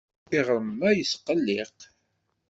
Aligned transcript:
Iɣrem-a 0.37 0.89
yesqelliq. 0.97 1.77